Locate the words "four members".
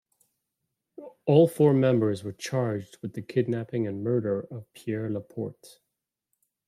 1.47-2.23